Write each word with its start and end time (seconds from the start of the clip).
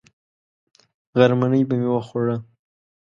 غرمنۍ 1.17 1.61
به 1.67 1.75
مې 1.79 1.89
وخوړه. 1.93 2.35